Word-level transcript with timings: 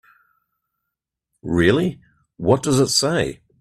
Really, 1.43 1.99
what 2.37 2.63
does 2.63 2.79
it 2.79 2.87
say? 2.87 3.43